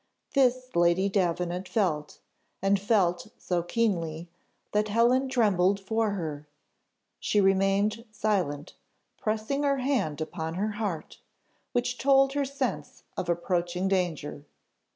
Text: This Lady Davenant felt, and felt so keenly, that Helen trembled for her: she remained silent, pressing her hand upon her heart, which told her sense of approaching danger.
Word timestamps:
This 0.33 0.75
Lady 0.75 1.09
Davenant 1.09 1.69
felt, 1.69 2.17
and 2.59 2.79
felt 2.79 3.27
so 3.37 3.61
keenly, 3.61 4.27
that 4.71 4.87
Helen 4.87 5.29
trembled 5.29 5.79
for 5.79 6.13
her: 6.13 6.47
she 7.19 7.39
remained 7.39 8.03
silent, 8.11 8.73
pressing 9.19 9.61
her 9.61 9.77
hand 9.77 10.19
upon 10.19 10.55
her 10.55 10.71
heart, 10.81 11.19
which 11.71 11.99
told 11.99 12.33
her 12.33 12.45
sense 12.45 13.03
of 13.15 13.29
approaching 13.29 13.87
danger. 13.87 14.43